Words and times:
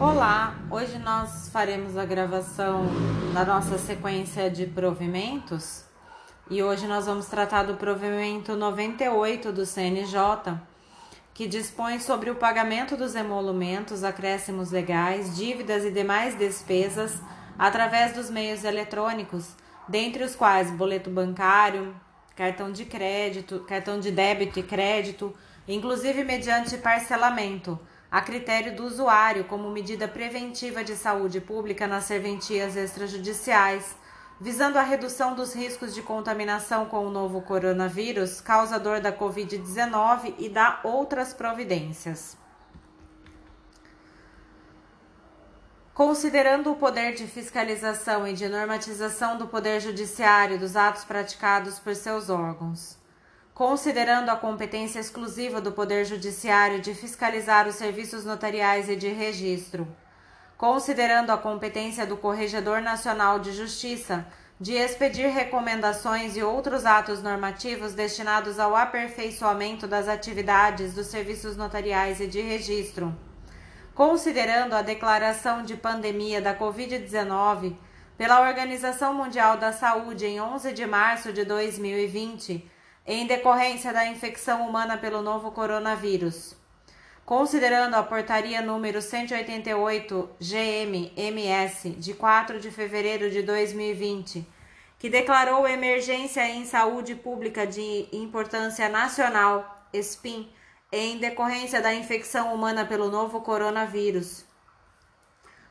Olá, 0.00 0.54
hoje 0.70 0.96
nós 0.96 1.48
faremos 1.48 1.96
a 1.96 2.04
gravação 2.04 2.86
da 3.34 3.44
nossa 3.44 3.76
sequência 3.78 4.48
de 4.48 4.64
provimentos 4.64 5.82
e 6.48 6.62
hoje 6.62 6.86
nós 6.86 7.06
vamos 7.06 7.26
tratar 7.26 7.64
do 7.64 7.74
provimento 7.74 8.54
98 8.54 9.50
do 9.50 9.66
CNJ, 9.66 10.54
que 11.34 11.48
dispõe 11.48 11.98
sobre 11.98 12.30
o 12.30 12.36
pagamento 12.36 12.96
dos 12.96 13.16
emolumentos, 13.16 14.04
acréscimos 14.04 14.70
legais, 14.70 15.36
dívidas 15.36 15.84
e 15.84 15.90
demais 15.90 16.36
despesas 16.36 17.20
através 17.58 18.12
dos 18.12 18.30
meios 18.30 18.62
eletrônicos, 18.62 19.48
dentre 19.88 20.22
os 20.22 20.36
quais 20.36 20.70
boleto 20.70 21.10
bancário, 21.10 21.92
cartão 22.36 22.70
de 22.70 22.84
crédito, 22.84 23.64
cartão 23.66 23.98
de 23.98 24.12
débito 24.12 24.60
e 24.60 24.62
crédito, 24.62 25.34
inclusive 25.66 26.22
mediante 26.22 26.78
parcelamento 26.78 27.76
a 28.10 28.20
critério 28.22 28.74
do 28.74 28.84
usuário 28.84 29.44
como 29.44 29.70
medida 29.70 30.08
preventiva 30.08 30.82
de 30.82 30.96
saúde 30.96 31.40
pública 31.40 31.86
nas 31.86 32.04
serventias 32.04 32.74
extrajudiciais, 32.74 33.96
visando 34.40 34.78
a 34.78 34.82
redução 34.82 35.34
dos 35.34 35.54
riscos 35.54 35.94
de 35.94 36.00
contaminação 36.00 36.86
com 36.86 37.06
o 37.06 37.10
novo 37.10 37.42
coronavírus, 37.42 38.40
causador 38.40 39.00
da 39.00 39.12
Covid-19 39.12 40.34
e 40.38 40.48
da 40.48 40.80
outras 40.84 41.34
providências. 41.34 42.36
Considerando 45.92 46.70
o 46.70 46.76
poder 46.76 47.14
de 47.14 47.26
fiscalização 47.26 48.26
e 48.26 48.32
de 48.32 48.48
normatização 48.48 49.36
do 49.36 49.48
Poder 49.48 49.80
Judiciário 49.80 50.56
dos 50.56 50.76
atos 50.76 51.04
praticados 51.04 51.80
por 51.80 51.96
seus 51.96 52.30
órgãos, 52.30 52.97
considerando 53.58 54.28
a 54.28 54.36
competência 54.36 55.00
exclusiva 55.00 55.60
do 55.60 55.72
Poder 55.72 56.04
Judiciário 56.04 56.80
de 56.80 56.94
fiscalizar 56.94 57.66
os 57.66 57.74
serviços 57.74 58.24
notariais 58.24 58.88
e 58.88 58.94
de 58.94 59.08
registro, 59.08 59.84
considerando 60.56 61.30
a 61.30 61.36
competência 61.36 62.06
do 62.06 62.16
Corregedor 62.16 62.80
Nacional 62.80 63.40
de 63.40 63.50
Justiça 63.50 64.24
de 64.60 64.74
expedir 64.74 65.28
recomendações 65.30 66.36
e 66.36 66.42
outros 66.42 66.86
atos 66.86 67.20
normativos 67.20 67.94
destinados 67.94 68.60
ao 68.60 68.76
aperfeiçoamento 68.76 69.88
das 69.88 70.06
atividades 70.06 70.94
dos 70.94 71.08
serviços 71.08 71.56
notariais 71.56 72.20
e 72.20 72.28
de 72.28 72.40
registro, 72.40 73.12
considerando 73.92 74.74
a 74.74 74.82
declaração 74.82 75.64
de 75.64 75.74
pandemia 75.74 76.40
da 76.40 76.56
Covid-19 76.56 77.74
pela 78.16 78.40
Organização 78.40 79.12
Mundial 79.14 79.56
da 79.56 79.72
Saúde 79.72 80.26
em 80.26 80.40
11 80.40 80.72
de 80.72 80.86
março 80.86 81.32
de 81.32 81.44
2020 81.44 82.77
em 83.08 83.26
decorrência 83.26 83.90
da 83.90 84.06
infecção 84.06 84.68
humana 84.68 84.98
pelo 84.98 85.22
novo 85.22 85.50
coronavírus. 85.50 86.54
Considerando 87.24 87.94
a 87.94 88.02
portaria 88.02 88.60
número 88.60 89.00
188 89.00 90.28
GM-MS 90.38 91.88
de 91.92 92.12
4 92.12 92.60
de 92.60 92.70
fevereiro 92.70 93.30
de 93.30 93.42
2020, 93.42 94.46
que 94.98 95.08
declarou 95.08 95.66
emergência 95.66 96.46
em 96.50 96.66
saúde 96.66 97.14
pública 97.14 97.66
de 97.66 98.06
importância 98.12 98.90
nacional, 98.90 99.88
SPIN, 99.94 100.52
em 100.92 101.16
decorrência 101.16 101.80
da 101.80 101.94
infecção 101.94 102.52
humana 102.54 102.84
pelo 102.84 103.10
novo 103.10 103.40
coronavírus. 103.40 104.44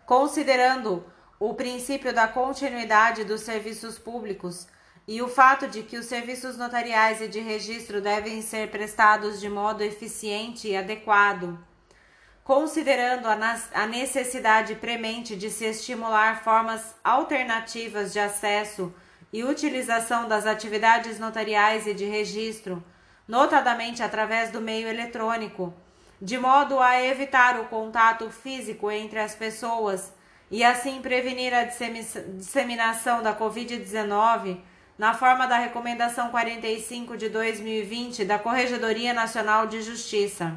Considerando 0.08 1.06
o 1.40 1.54
princípio 1.54 2.12
da 2.12 2.28
continuidade 2.28 3.24
dos 3.24 3.42
serviços 3.42 4.00
públicos, 4.00 4.68
e 5.08 5.22
o 5.22 5.30
fato 5.30 5.68
de 5.68 5.84
que 5.84 5.98
os 5.98 6.06
serviços 6.06 6.58
notariais 6.58 7.22
e 7.22 7.30
de 7.30 7.40
registro 7.40 8.02
devem 8.02 8.42
ser 8.42 8.70
prestados 8.70 9.40
de 9.40 9.48
modo 9.48 9.82
eficiente 9.82 10.68
e 10.68 10.76
adequado, 10.76 11.58
considerando 12.44 13.28
a 13.28 13.88
necessidade 13.88 14.76
premente 14.76 15.36
de 15.36 15.50
se 15.50 15.64
estimular 15.64 16.44
formas 16.44 16.94
alternativas 17.04 18.12
de 18.12 18.20
acesso 18.20 18.94
e 19.32 19.46
utilização 19.46 20.28
das 20.28 20.46
atividades 20.46 21.20
notariais 21.20 21.88
e 21.88 21.94
de 21.94 22.06
registro, 22.06 22.84
notadamente 23.26 24.04
através 24.04 24.52
do 24.52 24.60
meio 24.60 24.90
eletrônico, 24.90 25.74
de 26.22 26.38
modo 26.38 26.80
a 26.80 27.02
evitar 27.02 27.60
o 27.60 27.66
contato 27.66 28.30
físico 28.30 28.92
entre 28.92 29.20
as 29.20 29.36
pessoas 29.36 30.12
e 30.50 30.64
assim 30.64 31.02
prevenir 31.02 31.54
a 31.54 31.64
disseminação 31.64 33.22
da 33.22 33.38
Covid-19 33.38 34.58
na 34.98 35.14
forma 35.14 35.46
da 35.46 35.58
Recomendação 35.58 36.30
45 36.32 37.16
de 37.18 37.30
2020 37.30 38.26
da 38.26 38.40
Corregedoria 38.40 39.14
Nacional 39.14 39.68
de 39.68 39.82
Justiça. 39.84 40.56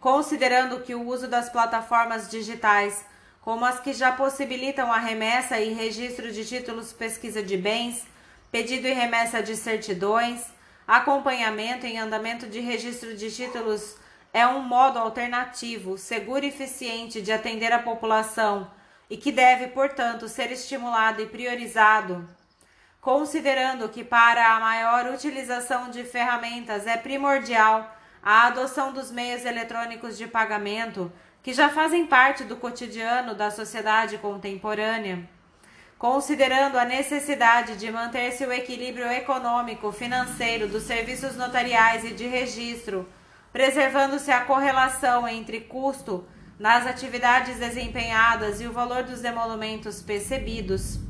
Considerando 0.00 0.80
que 0.80 0.94
o 0.94 1.06
uso 1.06 1.28
das 1.28 1.50
plataformas 1.50 2.30
digitais, 2.30 3.04
como 3.42 3.66
as 3.66 3.78
que 3.78 3.92
já 3.92 4.12
possibilitam 4.12 4.90
a 4.90 4.96
remessa 4.96 5.60
e 5.60 5.74
registro 5.74 6.32
de 6.32 6.42
títulos 6.44 6.92
pesquisa 6.92 7.42
de 7.42 7.56
bens, 7.56 8.02
pedido 8.50 8.88
e 8.88 8.92
remessa 8.92 9.42
de 9.42 9.56
certidões, 9.56 10.46
acompanhamento 10.88 11.86
em 11.86 11.98
andamento 11.98 12.46
de 12.46 12.60
registro 12.60 13.14
de 13.14 13.30
títulos 13.30 13.96
é 14.32 14.46
um 14.46 14.62
modo 14.62 14.98
alternativo, 14.98 15.98
seguro 15.98 16.46
e 16.46 16.48
eficiente 16.48 17.20
de 17.20 17.30
atender 17.30 17.72
a 17.72 17.78
população 17.78 18.70
e 19.10 19.18
que 19.18 19.30
deve, 19.30 19.66
portanto, 19.66 20.26
ser 20.28 20.50
estimulado 20.50 21.20
e 21.20 21.26
priorizado 21.26 22.26
considerando 23.02 23.88
que 23.88 24.04
para 24.04 24.54
a 24.54 24.60
maior 24.60 25.12
utilização 25.12 25.90
de 25.90 26.04
ferramentas 26.04 26.86
é 26.86 26.96
primordial 26.96 27.92
a 28.22 28.46
adoção 28.46 28.92
dos 28.92 29.10
meios 29.10 29.44
eletrônicos 29.44 30.16
de 30.16 30.28
pagamento 30.28 31.12
que 31.42 31.52
já 31.52 31.68
fazem 31.68 32.06
parte 32.06 32.44
do 32.44 32.54
cotidiano 32.54 33.34
da 33.34 33.50
sociedade 33.50 34.18
contemporânea, 34.18 35.28
considerando 35.98 36.78
a 36.78 36.84
necessidade 36.84 37.76
de 37.76 37.90
manter-se 37.90 38.46
o 38.46 38.52
equilíbrio 38.52 39.10
econômico 39.10 39.90
financeiro 39.90 40.68
dos 40.68 40.84
serviços 40.84 41.34
notariais 41.34 42.04
e 42.04 42.14
de 42.14 42.28
registro, 42.28 43.08
preservando-se 43.52 44.30
a 44.30 44.44
correlação 44.44 45.26
entre 45.26 45.62
custo 45.62 46.24
nas 46.56 46.86
atividades 46.86 47.56
desempenhadas 47.58 48.60
e 48.60 48.66
o 48.68 48.72
valor 48.72 49.02
dos 49.02 49.24
emolumentos 49.24 50.00
percebidos 50.00 51.00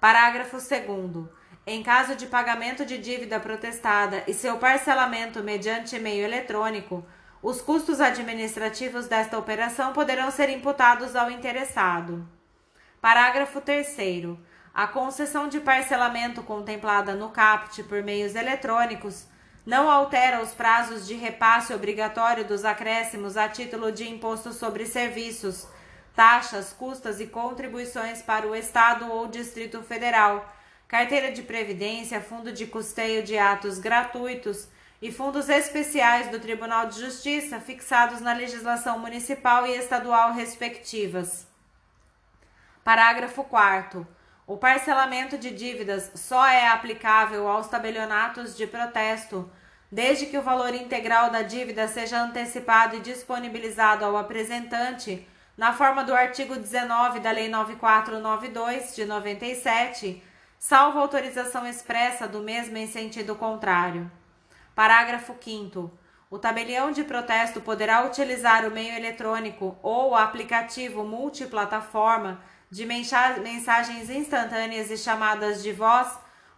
Parágrafo 0.00 0.56
2. 0.56 1.26
Em 1.66 1.82
caso 1.82 2.14
de 2.14 2.26
pagamento 2.26 2.86
de 2.86 2.98
dívida 2.98 3.40
protestada 3.40 4.22
e 4.28 4.32
seu 4.32 4.58
parcelamento 4.58 5.42
mediante 5.42 5.96
e-mail 5.96 6.24
eletrônico, 6.24 7.04
os 7.42 7.60
custos 7.60 8.00
administrativos 8.00 9.08
desta 9.08 9.36
operação 9.36 9.92
poderão 9.92 10.30
ser 10.30 10.48
imputados 10.50 11.16
ao 11.16 11.28
interessado. 11.28 12.28
Parágrafo 13.00 13.60
3. 13.60 13.96
A 14.72 14.86
concessão 14.86 15.48
de 15.48 15.58
parcelamento 15.58 16.44
contemplada 16.44 17.16
no 17.16 17.30
CAPT 17.30 17.82
por 17.82 18.04
meios 18.04 18.36
eletrônicos 18.36 19.26
não 19.64 19.88
altera 19.88 20.42
os 20.42 20.52
prazos 20.52 21.06
de 21.06 21.14
repasse 21.14 21.72
obrigatório 21.72 22.44
dos 22.44 22.64
acréscimos 22.64 23.36
a 23.36 23.48
título 23.48 23.92
de 23.92 24.08
imposto 24.08 24.52
sobre 24.52 24.86
serviços, 24.86 25.66
taxas, 26.14 26.72
custas 26.72 27.20
e 27.20 27.26
contribuições 27.26 28.20
para 28.20 28.46
o 28.46 28.54
Estado 28.54 29.10
ou 29.10 29.28
Distrito 29.28 29.82
Federal, 29.82 30.52
carteira 30.88 31.30
de 31.30 31.42
previdência, 31.42 32.20
fundo 32.20 32.52
de 32.52 32.66
custeio 32.66 33.22
de 33.22 33.38
atos 33.38 33.78
gratuitos 33.78 34.68
e 35.00 35.10
fundos 35.10 35.48
especiais 35.48 36.28
do 36.28 36.38
Tribunal 36.38 36.86
de 36.86 37.00
Justiça 37.00 37.60
fixados 37.60 38.20
na 38.20 38.32
legislação 38.32 38.98
municipal 38.98 39.66
e 39.66 39.76
estadual 39.76 40.32
respectivas. 40.32 41.46
Parágrafo 42.84 43.44
4 43.44 44.06
o 44.46 44.56
parcelamento 44.56 45.38
de 45.38 45.50
dívidas 45.50 46.10
só 46.14 46.46
é 46.46 46.68
aplicável 46.68 47.46
aos 47.48 47.68
tabelionatos 47.68 48.56
de 48.56 48.66
protesto, 48.66 49.50
desde 49.90 50.26
que 50.26 50.36
o 50.36 50.42
valor 50.42 50.74
integral 50.74 51.30
da 51.30 51.42
dívida 51.42 51.86
seja 51.86 52.20
antecipado 52.20 52.96
e 52.96 53.00
disponibilizado 53.00 54.04
ao 54.04 54.16
apresentante, 54.16 55.26
na 55.56 55.72
forma 55.72 56.02
do 56.02 56.14
artigo 56.14 56.56
19 56.56 57.20
da 57.20 57.30
Lei 57.30 57.48
9492 57.48 58.96
de 58.96 59.04
97, 59.04 60.22
salvo 60.58 60.98
autorização 60.98 61.66
expressa 61.66 62.26
do 62.26 62.40
mesmo 62.40 62.76
em 62.76 62.86
sentido 62.86 63.36
contrário. 63.36 64.10
Parágrafo 64.74 65.36
5. 65.38 65.90
O 66.30 66.38
tabelião 66.38 66.90
de 66.90 67.04
protesto 67.04 67.60
poderá 67.60 68.06
utilizar 68.06 68.66
o 68.66 68.70
meio 68.70 68.96
eletrônico 68.96 69.76
ou 69.82 70.12
o 70.12 70.16
aplicativo 70.16 71.04
multiplataforma 71.04 72.40
de 72.72 72.86
mensagens 72.86 74.08
instantâneas 74.08 74.90
e 74.90 74.96
chamadas 74.96 75.62
de 75.62 75.70
voz 75.74 76.08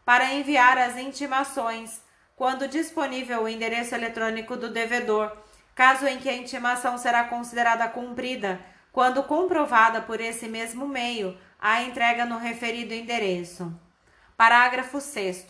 para 0.05 0.33
enviar 0.33 0.79
as 0.79 0.97
intimações, 0.97 2.01
quando 2.37 2.69
disponível 2.69 3.43
o 3.43 3.49
endereço 3.49 3.97
eletrônico 3.97 4.57
do 4.57 4.71
devedor, 4.71 5.37
caso 5.75 6.07
em 6.07 6.19
que 6.19 6.29
a 6.29 6.37
intimação 6.37 6.97
será 6.97 7.25
considerada 7.25 7.89
cumprida, 7.89 8.61
quando 8.93 9.25
comprovada 9.25 10.01
por 10.03 10.21
esse 10.21 10.47
mesmo 10.47 10.87
meio 10.87 11.37
a 11.59 11.83
entrega 11.83 12.25
no 12.25 12.39
referido 12.39 12.95
endereço. 12.95 13.75
Parágrafo 14.37 15.01
6. 15.01 15.49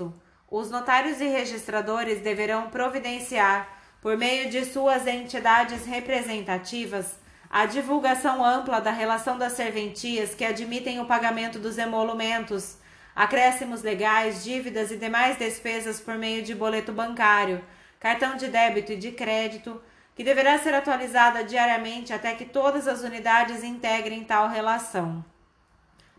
Os 0.51 0.71
notários 0.71 1.21
e 1.21 1.27
registradores 1.27 2.23
deverão 2.23 2.71
providenciar, 2.71 3.69
por 4.01 4.17
meio 4.17 4.49
de 4.49 4.65
suas 4.65 5.07
entidades 5.07 5.85
representativas, 5.85 7.23
a 7.55 7.67
divulgação 7.67 8.45
ampla 8.45 8.81
da 8.81 8.91
relação 8.91 9.39
das 9.39 9.53
serventias 9.53 10.35
que 10.35 10.45
admitem 10.45 10.99
o 10.99 11.05
pagamento 11.05 11.57
dos 11.57 11.79
emolumentos, 11.79 12.79
acréscimos 13.15 13.81
legais, 13.81 14.43
dívidas 14.43 14.91
e 14.91 14.97
demais 14.97 15.39
despesas 15.39 16.01
por 16.01 16.19
meio 16.19 16.43
de 16.43 16.53
boleto 16.53 16.93
bancário, 16.93 17.65
cartão 18.01 18.37
de 18.37 18.49
débito 18.49 18.91
e 18.91 18.97
de 18.97 19.13
crédito, 19.13 19.81
que 20.17 20.25
deverá 20.25 20.59
ser 20.59 20.75
atualizada 20.75 21.45
diariamente 21.45 22.13
até 22.13 22.35
que 22.35 22.45
todas 22.45 22.89
as 22.89 23.03
unidades 23.03 23.63
integrem 23.63 24.25
tal 24.25 24.49
relação. 24.49 25.25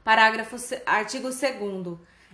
Parágrafo 0.06 0.56
artigo 0.86 1.28
2 1.30 1.42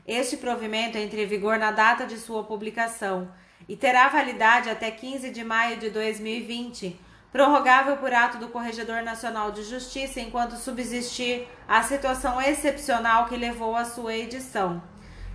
Este 0.05 0.37
provimento 0.37 0.99
entra 0.99 1.19
em 1.19 1.25
vigor 1.25 1.57
na 1.57 1.71
data 1.71 2.05
de 2.05 2.19
sua 2.19 2.43
publicação 2.43 3.33
e 3.67 3.75
terá 3.75 4.09
validade 4.09 4.69
até 4.69 4.91
15 4.91 5.31
de 5.31 5.43
maio 5.43 5.77
de 5.77 5.89
2020 5.89 7.09
prorrogável 7.31 7.97
por 7.97 8.13
ato 8.13 8.37
do 8.37 8.49
Corregedor 8.49 9.01
Nacional 9.03 9.51
de 9.51 9.63
Justiça 9.63 10.19
enquanto 10.19 10.57
subsistir 10.57 11.47
a 11.67 11.81
situação 11.81 12.41
excepcional 12.41 13.25
que 13.27 13.37
levou 13.37 13.75
à 13.75 13.85
sua 13.85 14.13
edição. 14.13 14.83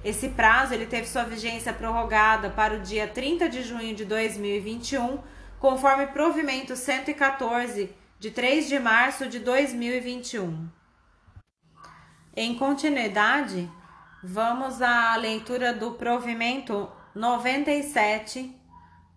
Esse 0.04 0.28
prazo 0.28 0.74
ele 0.74 0.86
teve 0.86 1.06
sua 1.06 1.24
vigência 1.24 1.72
prorrogada 1.72 2.50
para 2.50 2.74
o 2.74 2.80
dia 2.80 3.08
30 3.08 3.48
de 3.48 3.62
junho 3.62 3.94
de 3.94 4.04
2021, 4.04 5.18
conforme 5.58 6.06
provimento 6.08 6.76
114 6.76 7.92
de 8.18 8.30
3 8.30 8.68
de 8.68 8.78
março 8.78 9.26
de 9.26 9.38
2021. 9.40 10.68
Em 12.36 12.54
continuidade, 12.54 13.68
vamos 14.22 14.82
à 14.82 15.16
leitura 15.16 15.72
do 15.72 15.92
provimento 15.92 16.90
97 17.14 18.54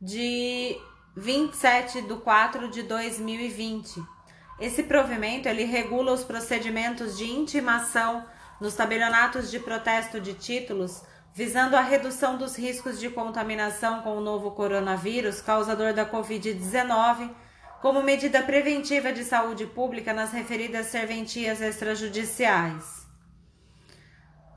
de 0.01 0.77
27 1.19 2.03
de 2.03 2.15
4 2.15 2.69
de 2.69 2.81
2020. 2.83 4.01
Esse 4.57 4.83
provimento 4.83 5.49
ele 5.49 5.65
regula 5.65 6.13
os 6.13 6.23
procedimentos 6.23 7.17
de 7.17 7.25
intimação 7.25 8.25
nos 8.59 8.73
tabelionatos 8.73 9.51
de 9.51 9.59
protesto 9.59 10.21
de 10.21 10.33
títulos, 10.33 11.01
visando 11.33 11.75
a 11.75 11.81
redução 11.81 12.37
dos 12.37 12.57
riscos 12.57 12.97
de 12.99 13.09
contaminação 13.09 14.01
com 14.01 14.17
o 14.17 14.21
novo 14.21 14.51
coronavírus 14.51 15.41
causador 15.41 15.93
da 15.93 16.09
Covid-19, 16.09 17.29
como 17.81 18.01
medida 18.01 18.41
preventiva 18.41 19.11
de 19.11 19.25
saúde 19.25 19.65
pública 19.65 20.13
nas 20.13 20.31
referidas 20.31 20.87
serventias 20.87 21.59
extrajudiciais 21.59 22.98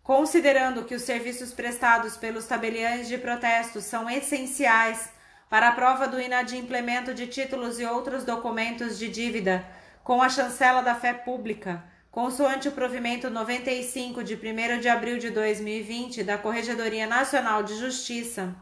Considerando 0.02 0.84
que 0.84 0.94
os 0.94 1.02
serviços 1.02 1.52
prestados 1.52 2.16
pelos 2.16 2.46
tabeliães 2.46 3.06
de 3.06 3.16
protesto 3.16 3.80
são 3.80 4.10
essenciais 4.10 5.08
para 5.48 5.68
a 5.68 5.72
prova 5.72 6.08
do 6.08 6.20
inadimplemento 6.20 7.14
de 7.14 7.28
títulos 7.28 7.78
e 7.78 7.84
outros 7.84 8.24
documentos 8.24 8.98
de 8.98 9.08
dívida 9.08 9.64
com 10.02 10.20
a 10.20 10.28
chancela 10.28 10.82
da 10.82 10.96
fé 10.96 11.14
pública, 11.14 11.84
consoante 12.10 12.68
o 12.68 12.72
provimento 12.72 13.30
95 13.30 14.24
de 14.24 14.34
1 14.34 14.80
de 14.80 14.88
abril 14.88 15.18
de 15.18 15.30
2020 15.30 16.24
da 16.24 16.36
Corregedoria 16.36 17.06
Nacional 17.06 17.62
de 17.62 17.76
Justiça, 17.76 18.54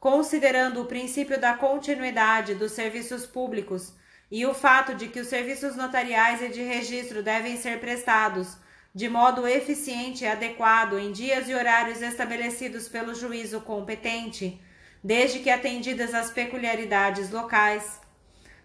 considerando 0.00 0.80
o 0.80 0.86
princípio 0.86 1.38
da 1.38 1.52
continuidade 1.52 2.54
dos 2.54 2.72
serviços 2.72 3.26
públicos 3.26 3.94
e 4.30 4.44
o 4.44 4.54
fato 4.54 4.94
de 4.94 5.08
que 5.08 5.20
os 5.20 5.28
serviços 5.28 5.76
notariais 5.76 6.42
e 6.42 6.48
de 6.48 6.62
registro 6.62 7.22
devem 7.22 7.56
ser 7.56 7.78
prestados 7.80 8.56
de 8.96 9.10
modo 9.10 9.46
eficiente 9.46 10.24
e 10.24 10.26
adequado 10.26 10.98
em 10.98 11.12
dias 11.12 11.50
e 11.50 11.54
horários 11.54 12.00
estabelecidos 12.00 12.88
pelo 12.88 13.14
juízo 13.14 13.60
competente, 13.60 14.58
desde 15.04 15.40
que 15.40 15.50
atendidas 15.50 16.14
as 16.14 16.30
peculiaridades 16.30 17.30
locais. 17.30 18.00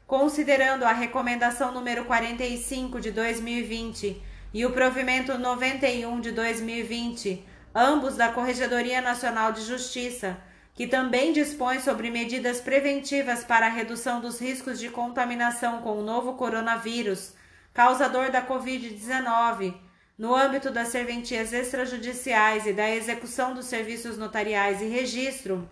Considerando 0.08 0.86
a 0.86 0.94
recomendação 0.94 1.74
número 1.74 2.06
45 2.06 3.02
de 3.02 3.12
2020 3.12 4.24
e 4.54 4.66
o 4.66 4.72
provimento 4.72 5.38
91 5.38 6.22
de 6.22 6.32
2020, 6.32 7.46
ambos 7.76 8.16
da 8.16 8.30
Corregedoria 8.32 9.02
Nacional 9.02 9.52
de 9.52 9.64
Justiça, 9.64 10.38
que 10.74 10.88
também 10.88 11.34
dispõe 11.34 11.80
sobre 11.80 12.10
medidas 12.10 12.62
preventivas 12.62 13.44
para 13.44 13.68
a 13.68 13.70
redução 13.70 14.22
dos 14.22 14.40
riscos 14.40 14.80
de 14.80 14.90
contaminação 14.90 15.82
com 15.82 15.98
o 15.98 16.04
novo 16.04 16.34
coronavírus, 16.34 17.34
causador 17.74 18.32
da 18.32 18.46
Covid-19, 18.46 19.74
no 20.18 20.36
âmbito 20.36 20.70
das 20.72 20.90
serventias 20.90 21.52
extrajudiciais 21.52 22.66
e 22.66 22.74
da 22.74 22.90
execução 22.90 23.54
dos 23.54 23.66
serviços 23.66 24.18
notariais 24.18 24.82
e 24.82 24.86
registro, 24.86 25.70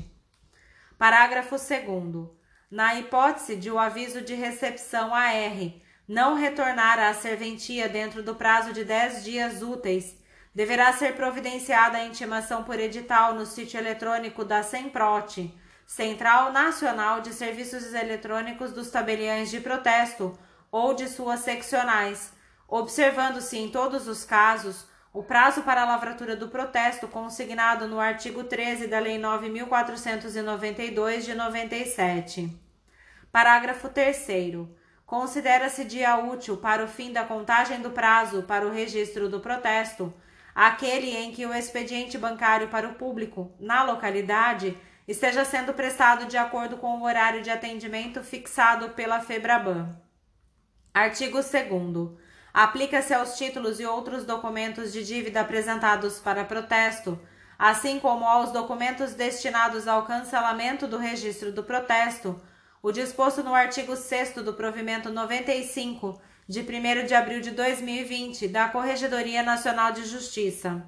Parágrafo 0.97 1.57
2. 1.57 2.29
Na 2.71 2.97
hipótese 2.97 3.57
de 3.57 3.69
o 3.69 3.77
aviso 3.77 4.21
de 4.21 4.33
recepção 4.33 5.13
AR 5.13 5.73
não 6.07 6.35
retornar 6.35 6.99
à 6.99 7.13
serventia 7.13 7.89
dentro 7.89 8.23
do 8.23 8.33
prazo 8.33 8.71
de 8.71 8.85
10 8.85 9.25
dias 9.25 9.61
úteis, 9.61 10.15
deverá 10.55 10.91
ser 10.93 11.17
providenciada 11.17 11.97
a 11.97 12.05
intimação 12.05 12.63
por 12.63 12.79
edital 12.79 13.35
no 13.35 13.45
sítio 13.45 13.77
eletrônico 13.77 14.45
da 14.45 14.63
SEMPROT, 14.63 15.53
Central 15.85 16.53
Nacional 16.53 17.19
de 17.19 17.33
Serviços 17.33 17.93
Eletrônicos 17.93 18.71
dos 18.71 18.89
Tabeliões 18.89 19.51
de 19.51 19.59
Protesto 19.59 20.39
ou 20.71 20.93
de 20.93 21.09
suas 21.09 21.41
seccionais, 21.41 22.31
observando-se 22.69 23.57
em 23.57 23.69
todos 23.69 24.07
os 24.07 24.23
casos 24.23 24.87
o 25.11 25.21
prazo 25.21 25.63
para 25.63 25.81
a 25.81 25.85
lavratura 25.85 26.37
do 26.37 26.47
protesto 26.47 27.07
consignado 27.07 27.87
no 27.87 27.99
artigo 27.99 28.43
13 28.43 28.87
da 28.87 28.99
Lei 28.99 29.17
9492 29.17 31.25
de 31.25 31.35
97. 31.35 32.49
Parágrafo 33.31 33.89
3 33.89 34.27
Considera-se 35.05 35.85
dia 35.85 36.17
útil 36.17 36.57
para 36.57 36.83
o 36.83 36.87
fim 36.87 37.13
da 37.13 37.23
contagem 37.23 37.79
do 37.81 37.91
prazo 37.91 38.41
para 38.43 38.65
o 38.65 38.71
registro 38.71 39.29
do 39.29 39.39
protesto 39.39 40.11
aquele 40.55 41.13
em 41.13 41.33
que 41.33 41.45
o 41.45 41.53
expediente 41.53 42.17
bancário 42.17 42.69
para 42.69 42.87
o 42.87 42.95
público 42.95 43.53
na 43.59 43.83
localidade 43.83 44.77
esteja 45.05 45.43
sendo 45.43 45.73
prestado 45.73 46.25
de 46.25 46.37
acordo 46.37 46.77
com 46.77 46.97
o 46.97 47.03
horário 47.03 47.41
de 47.41 47.51
atendimento 47.51 48.23
fixado 48.23 48.89
pela 48.91 49.19
FEBRABAN. 49.19 49.93
Artigo 50.93 51.39
2 51.41 51.53
aplica-se 52.53 53.13
aos 53.13 53.37
títulos 53.37 53.81
e 53.81 53.85
outros 53.85 54.23
documentos 54.23 54.93
de 54.93 55.03
dívida 55.03 55.41
apresentados 55.41 56.19
para 56.19 56.45
protesto, 56.45 57.19
assim 57.59 57.99
como 57.99 58.25
aos 58.25 58.53
documentos 58.53 59.13
destinados 59.13 59.89
ao 59.89 60.05
cancelamento 60.05 60.87
do 60.87 60.97
registro 60.97 61.51
do 61.51 61.65
protesto, 61.65 62.41
o 62.81 62.93
disposto 62.93 63.43
no 63.43 63.53
artigo 63.53 63.95
6 63.97 64.35
do 64.35 64.53
provimento 64.53 65.09
95 65.09 66.21
de 66.47 66.61
1 66.61 67.05
de 67.07 67.15
abril 67.15 67.41
de 67.41 67.51
2020 67.51 68.47
da 68.47 68.69
Corregedoria 68.69 69.41
Nacional 69.41 69.91
de 69.91 70.05
Justiça. 70.05 70.85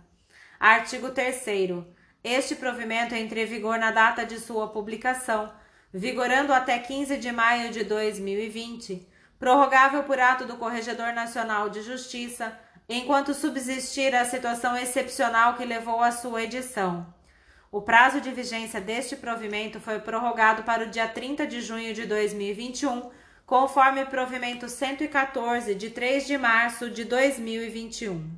Artigo 0.60 1.10
3 1.10 1.44
Este 2.24 2.56
provimento 2.56 3.16
entra 3.16 3.40
em 3.40 3.46
vigor 3.46 3.80
na 3.80 3.90
data 3.90 4.24
de 4.24 4.40
sua 4.40 4.68
publicação, 4.68 5.52
vigorando 5.92 6.54
até 6.54 6.78
15 6.78 7.18
de 7.18 7.32
maio 7.32 7.72
de 7.72 7.84
2020 7.84 9.08
prorrogável 9.40 10.04
por 10.04 10.20
ato 10.20 10.46
do 10.46 10.58
Corregedor 10.58 11.14
Nacional 11.14 11.70
de 11.70 11.82
Justiça, 11.82 12.58
enquanto 12.90 13.34
subsistir 13.34 14.16
a 14.16 14.26
situação 14.26 14.76
excepcional 14.76 15.56
que 15.56 15.66
levou 15.66 16.02
à 16.02 16.12
sua 16.12 16.44
edição. 16.44 17.14
O 17.72 17.82
prazo 17.82 18.22
de 18.22 18.32
vigência 18.32 18.80
deste 18.80 19.16
provimento 19.16 19.80
foi 19.80 20.00
prorrogado 20.00 20.64
para 20.64 20.84
o 20.84 20.90
dia 20.90 21.08
30 21.08 21.46
de 21.46 21.62
junho 21.62 21.94
de 21.94 22.06
2021, 22.06 23.12
conforme 23.48 24.06
provimento 24.06 24.68
114 24.68 25.74
de 25.74 25.90
3 25.90 26.28
de 26.28 26.38
março 26.38 26.90
de 26.90 27.06
2021. 27.06 28.30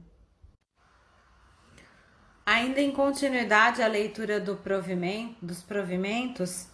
Ainda 2.45 2.79
em 2.79 2.91
continuidade 2.91 3.81
à 3.81 3.87
leitura 3.87 4.39
do 4.39 4.55
provimento, 4.55 5.43
dos 5.43 5.63
provimentos, 5.63 6.67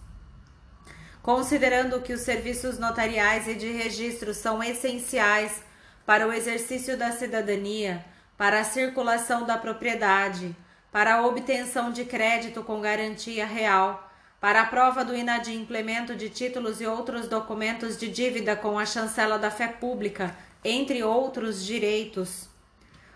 Considerando 1.22 2.00
que 2.00 2.12
os 2.12 2.22
serviços 2.22 2.80
notariais 2.80 3.46
e 3.46 3.54
de 3.54 3.70
registro 3.70 4.34
são 4.34 4.60
essenciais 4.60 5.62
para 6.04 6.26
o 6.26 6.32
exercício 6.32 6.96
da 6.96 7.12
cidadania, 7.12 8.04
para 8.36 8.58
a 8.58 8.64
circulação 8.64 9.46
da 9.46 9.56
propriedade, 9.56 10.56
para 10.90 11.14
a 11.14 11.24
obtenção 11.24 11.92
de 11.92 12.04
crédito 12.04 12.64
com 12.64 12.80
garantia 12.80 13.46
real, 13.46 14.10
para 14.40 14.62
a 14.62 14.66
prova 14.66 15.04
do 15.04 15.14
inadimplemento 15.14 16.16
de 16.16 16.28
títulos 16.28 16.80
e 16.80 16.86
outros 16.86 17.28
documentos 17.28 17.96
de 17.96 18.08
dívida 18.08 18.56
com 18.56 18.76
a 18.76 18.84
chancela 18.84 19.38
da 19.38 19.52
fé 19.52 19.68
pública, 19.68 20.34
entre 20.64 21.02
outros 21.02 21.64
direitos. 21.64 22.48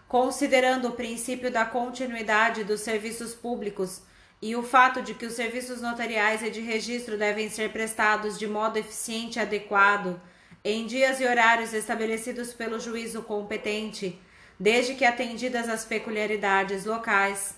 Considerando 0.08 0.88
o 0.88 0.92
princípio 0.92 1.50
da 1.50 1.64
continuidade 1.64 2.64
dos 2.64 2.80
serviços 2.80 3.34
públicos 3.34 4.02
e 4.40 4.54
o 4.54 4.62
fato 4.62 5.02
de 5.02 5.14
que 5.14 5.26
os 5.26 5.34
serviços 5.34 5.80
notariais 5.80 6.42
e 6.42 6.50
de 6.50 6.60
registro 6.60 7.16
devem 7.16 7.48
ser 7.48 7.72
prestados 7.72 8.38
de 8.38 8.46
modo 8.46 8.76
eficiente 8.76 9.38
e 9.38 9.42
adequado, 9.42 10.20
em 10.62 10.86
dias 10.86 11.20
e 11.20 11.26
horários 11.26 11.74
estabelecidos 11.74 12.52
pelo 12.54 12.78
juízo 12.78 13.22
competente, 13.22 14.18
desde 14.58 14.94
que 14.94 15.04
atendidas 15.04 15.68
as 15.68 15.84
peculiaridades 15.84 16.84
locais. 16.84 17.56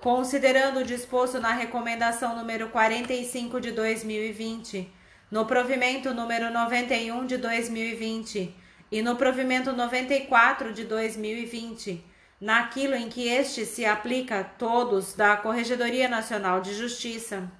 Considerando 0.00 0.80
o 0.80 0.84
disposto 0.84 1.40
na 1.40 1.52
recomendação 1.52 2.36
número 2.36 2.68
45 2.68 3.60
de 3.60 3.72
2020, 3.72 4.90
no 5.30 5.46
provimento 5.46 6.12
número 6.12 6.50
91 6.50 7.26
de 7.26 7.36
2020 7.38 8.65
e 8.90 9.02
no 9.02 9.16
provimento 9.16 9.72
94 9.72 10.72
de 10.72 10.84
2020, 10.84 12.04
naquilo 12.40 12.94
em 12.94 13.08
que 13.08 13.28
este 13.28 13.64
se 13.64 13.84
aplica 13.84 14.44
todos 14.44 15.14
da 15.14 15.36
Corregedoria 15.36 16.08
Nacional 16.08 16.60
de 16.60 16.74
Justiça. 16.74 17.50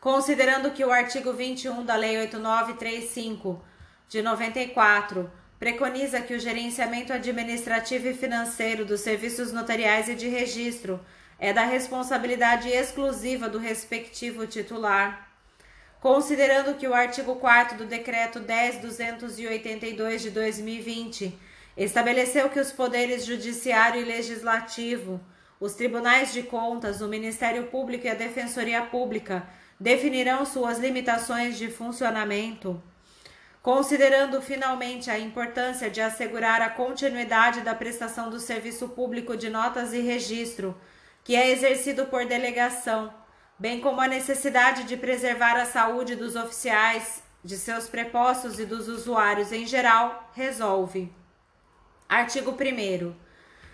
Considerando 0.00 0.70
que 0.70 0.84
o 0.84 0.92
artigo 0.92 1.32
21 1.32 1.84
da 1.84 1.96
Lei 1.96 2.18
8935 2.18 3.64
de 4.08 4.22
94 4.22 5.30
preconiza 5.58 6.20
que 6.20 6.34
o 6.34 6.38
gerenciamento 6.38 7.12
administrativo 7.12 8.08
e 8.08 8.14
financeiro 8.14 8.84
dos 8.84 9.00
serviços 9.00 9.52
notariais 9.52 10.08
e 10.08 10.14
de 10.14 10.28
registro 10.28 11.00
é 11.38 11.52
da 11.52 11.64
responsabilidade 11.64 12.68
exclusiva 12.68 13.48
do 13.48 13.58
respectivo 13.58 14.46
titular. 14.46 15.27
Considerando 16.00 16.74
que 16.74 16.86
o 16.86 16.94
artigo 16.94 17.36
4 17.36 17.78
do 17.78 17.84
Decreto 17.84 18.40
10.282 18.40 20.18
de 20.18 20.30
2020 20.30 21.38
estabeleceu 21.76 22.48
que 22.48 22.60
os 22.60 22.72
poderes 22.72 23.24
judiciário 23.24 24.00
e 24.00 24.04
legislativo, 24.04 25.20
os 25.60 25.74
tribunais 25.74 26.32
de 26.32 26.42
contas, 26.42 27.00
o 27.00 27.08
Ministério 27.08 27.64
Público 27.64 28.06
e 28.06 28.10
a 28.10 28.14
Defensoria 28.14 28.82
Pública 28.82 29.48
definirão 29.78 30.44
suas 30.44 30.78
limitações 30.78 31.58
de 31.58 31.68
funcionamento 31.68 32.80
considerando 33.68 34.40
finalmente 34.40 35.10
a 35.10 35.18
importância 35.18 35.90
de 35.90 36.00
assegurar 36.00 36.62
a 36.62 36.70
continuidade 36.70 37.60
da 37.60 37.74
prestação 37.74 38.30
do 38.30 38.40
serviço 38.40 38.88
público 38.88 39.36
de 39.36 39.50
notas 39.50 39.92
e 39.92 40.00
registro, 40.00 40.74
que 41.22 41.36
é 41.36 41.50
exercido 41.50 42.06
por 42.06 42.24
delegação, 42.24 43.12
bem 43.58 43.80
como 43.80 44.00
a 44.00 44.06
necessidade 44.06 44.84
de 44.84 44.96
preservar 44.96 45.56
a 45.56 45.66
saúde 45.66 46.14
dos 46.14 46.36
oficiais, 46.36 47.22
de 47.42 47.56
seus 47.56 47.88
prepostos 47.88 48.58
e 48.60 48.64
dos 48.64 48.88
usuários 48.88 49.52
em 49.52 49.66
geral, 49.66 50.30
resolve. 50.34 51.12
Artigo 52.08 52.52
1. 52.52 53.14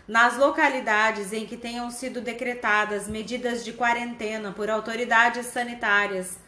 Nas 0.09 0.37
localidades 0.37 1.33
em 1.33 1.47
que 1.47 1.57
tenham 1.57 1.91
sido 1.91 2.21
decretadas 2.21 3.09
medidas 3.09 3.65
de 3.65 3.73
quarentena 3.73 4.53
por 4.53 4.71
autoridades 4.71 5.47
sanitárias, 5.47 6.39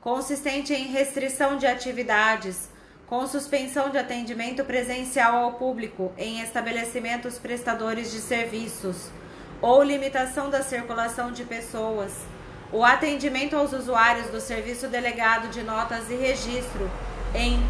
consistente 0.00 0.72
em 0.72 0.88
restrição 0.88 1.56
de 1.56 1.66
atividades, 1.66 2.68
com 3.06 3.26
suspensão 3.26 3.90
de 3.90 3.98
atendimento 3.98 4.64
presencial 4.64 5.36
ao 5.36 5.54
público 5.54 6.12
em 6.16 6.40
estabelecimentos 6.40 7.38
prestadores 7.38 8.10
de 8.10 8.18
serviços, 8.18 9.10
ou 9.60 9.82
limitação 9.82 10.50
da 10.50 10.62
circulação 10.62 11.30
de 11.30 11.44
pessoas, 11.44 12.12
o 12.72 12.84
atendimento 12.84 13.56
aos 13.56 13.72
usuários 13.72 14.28
do 14.28 14.40
Serviço 14.40 14.88
Delegado 14.88 15.48
de 15.48 15.62
Notas 15.62 16.10
e 16.10 16.14
Registro 16.14 16.90
em 17.34 17.62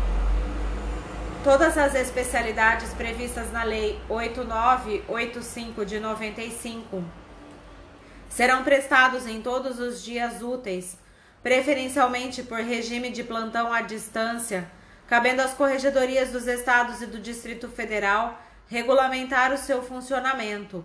todas 1.42 1.76
as 1.76 1.94
especialidades 1.94 2.92
previstas 2.94 3.52
na 3.52 3.62
Lei 3.64 4.00
8985 4.08 5.84
de 5.84 6.00
95 6.00 7.04
serão 8.28 8.64
prestados 8.64 9.26
em 9.26 9.40
todos 9.40 9.78
os 9.78 10.02
dias 10.02 10.42
úteis, 10.42 10.96
preferencialmente 11.42 12.42
por 12.42 12.58
regime 12.58 13.10
de 13.10 13.22
plantão 13.22 13.72
à 13.72 13.82
distância 13.82 14.68
cabendo 15.06 15.40
às 15.40 15.52
corregedorias 15.54 16.30
dos 16.30 16.46
estados 16.46 17.02
e 17.02 17.06
do 17.06 17.18
Distrito 17.18 17.68
Federal 17.68 18.40
regulamentar 18.68 19.52
o 19.52 19.58
seu 19.58 19.82
funcionamento, 19.82 20.84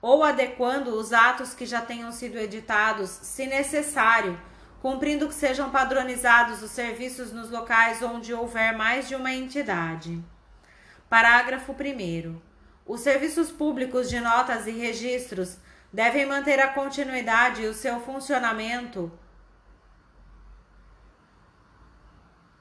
ou 0.00 0.22
adequando 0.22 0.94
os 0.94 1.12
atos 1.12 1.54
que 1.54 1.66
já 1.66 1.80
tenham 1.80 2.12
sido 2.12 2.38
editados, 2.38 3.10
se 3.10 3.46
necessário, 3.46 4.40
cumprindo 4.80 5.26
que 5.26 5.34
sejam 5.34 5.70
padronizados 5.70 6.62
os 6.62 6.70
serviços 6.70 7.32
nos 7.32 7.50
locais 7.50 8.02
onde 8.02 8.32
houver 8.32 8.76
mais 8.76 9.08
de 9.08 9.16
uma 9.16 9.32
entidade. 9.32 10.22
Parágrafo 11.08 11.72
1. 11.72 12.40
Os 12.86 13.00
serviços 13.00 13.50
públicos 13.50 14.08
de 14.08 14.20
notas 14.20 14.66
e 14.66 14.70
registros 14.70 15.58
devem 15.92 16.26
manter 16.26 16.60
a 16.60 16.68
continuidade 16.68 17.62
e 17.62 17.66
o 17.66 17.74
seu 17.74 18.00
funcionamento 18.00 19.10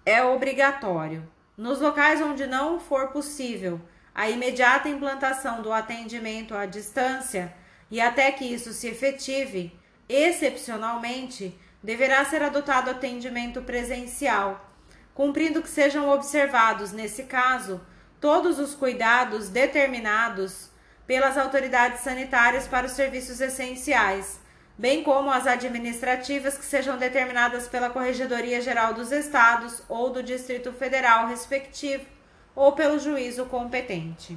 é 0.06 0.24
obrigatório. 0.24 1.30
Nos 1.56 1.82
locais 1.82 2.22
onde 2.22 2.48
não 2.48 2.80
for 2.80 3.10
possível 3.10 3.82
a 4.18 4.28
imediata 4.32 4.90
implantação 4.90 5.62
do 5.62 5.72
atendimento 5.72 6.56
à 6.56 6.66
distância 6.66 7.54
e 7.92 8.02
até 8.02 8.32
que 8.32 8.44
isso 8.44 8.74
se 8.74 8.88
efetive, 8.88 9.80
excepcionalmente, 10.10 11.56
deverá 11.84 12.26
ser 12.26 12.42
adotado 12.42 12.90
atendimento 12.90 13.62
presencial, 13.62 14.74
cumprindo 15.14 15.62
que 15.62 15.70
sejam 15.70 16.10
observados, 16.10 16.92
nesse 16.92 17.26
caso, 17.26 17.80
todos 18.20 18.58
os 18.58 18.74
cuidados 18.74 19.50
determinados 19.50 20.72
pelas 21.06 21.38
autoridades 21.38 22.02
sanitárias 22.02 22.68
para 22.68 22.88
os 22.88 22.94
serviços 22.94 23.40
essenciais 23.40 24.40
bem 24.80 25.04
como 25.04 25.32
as 25.32 25.48
administrativas 25.48 26.56
que 26.56 26.64
sejam 26.64 26.98
determinadas 26.98 27.68
pela 27.68 27.90
Corregedoria 27.90 28.62
Geral 28.62 28.94
dos 28.94 29.12
Estados 29.12 29.82
ou 29.90 30.12
do 30.12 30.22
Distrito 30.22 30.72
Federal 30.72 31.28
respectivo 31.28 32.17
ou 32.58 32.72
pelo 32.72 32.98
juízo 32.98 33.46
competente. 33.46 34.36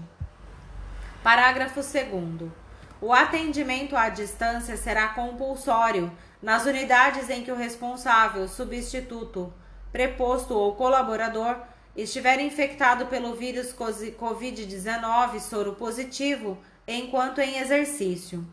Parágrafo 1.22 1.80
2 1.80 2.50
O 3.00 3.14
atendimento 3.14 3.96
à 3.96 4.10
distância 4.10 4.76
será 4.76 5.08
compulsório 5.08 6.12
nas 6.42 6.66
unidades 6.66 7.30
em 7.30 7.42
que 7.42 7.50
o 7.50 7.56
responsável, 7.56 8.46
substituto, 8.46 9.50
preposto 9.90 10.54
ou 10.54 10.74
colaborador 10.74 11.56
estiver 11.96 12.38
infectado 12.40 13.06
pelo 13.06 13.34
vírus 13.34 13.74
COVID-19 13.74 15.40
soro 15.40 15.72
positivo 15.72 16.58
enquanto 16.86 17.38
em 17.40 17.56
exercício. 17.56 18.46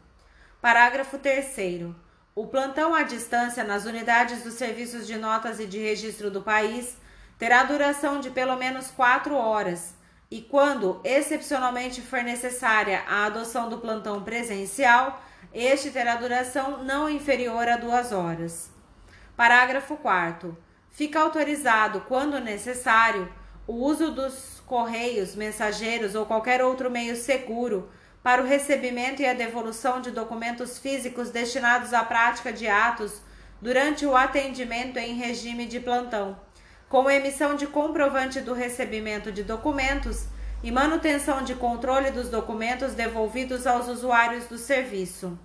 Parágrafo 0.62 1.18
3. 1.18 1.94
O 2.34 2.48
plantão 2.48 2.96
à 2.96 3.04
distância 3.04 3.66
nas 3.66 3.84
unidades 3.84 4.44
dos 4.44 4.54
serviços 4.54 5.06
de 5.06 5.18
notas 5.18 5.60
e 5.60 5.66
de 5.66 5.78
registro 5.78 6.32
do 6.32 6.42
país 6.42 6.96
terá 7.38 7.64
duração 7.64 8.20
de 8.20 8.30
pelo 8.30 8.56
menos 8.56 8.90
quatro 8.90 9.36
horas 9.36 9.96
e, 10.30 10.42
quando 10.42 11.00
excepcionalmente 11.04 12.02
for 12.02 12.24
necessária 12.24 13.04
a 13.08 13.26
adoção 13.26 13.70
do 13.70 13.78
plantão 13.78 14.24
presencial, 14.24 15.22
este 15.54 15.92
terá 15.92 16.16
duração 16.16 16.84
não 16.84 17.10
inferior 17.10 17.68
a 17.68 17.78
duas 17.78 18.12
horas. 18.12 18.70
Parágrafo 19.36 19.96
4. 19.98 20.58
Fica 20.92 21.20
autorizado, 21.20 22.02
quando 22.08 22.40
necessário, 22.40 23.32
o 23.68 23.74
uso 23.74 24.12
dos 24.12 24.62
correios, 24.66 25.36
mensageiros 25.36 26.16
ou 26.16 26.26
qualquer 26.26 26.62
outro 26.64 26.90
meio 26.90 27.16
seguro 27.16 27.90
para 28.22 28.42
o 28.42 28.46
recebimento 28.46 29.22
e 29.22 29.26
a 29.26 29.34
devolução 29.34 30.02
de 30.02 30.12
documentos 30.12 30.78
físicos 30.80 31.30
destinados 31.30 31.94
à 31.94 32.04
prática 32.04 32.52
de 32.52 32.68
atos 32.68 33.22
durante 33.62 34.06
o 34.06 34.16
atendimento 34.16 34.98
em 34.98 35.16
regime 35.16 35.66
de 35.66 35.80
plantão, 35.80 36.38
com 36.90 37.10
emissão 37.10 37.56
de 37.56 37.68
comprovante 37.68 38.40
do 38.40 38.54
recebimento 38.54 39.32
de 39.32 39.44
documentos 39.44 40.26
e 40.64 40.72
manutenção 40.72 41.44
de 41.44 41.54
controle 41.54 42.12
dos 42.12 42.30
documentos 42.30 42.94
devolvidos 42.94 43.68
aos 43.68 43.88
usuários 43.88 44.46
do 44.46 44.58
serviço. 44.58 45.38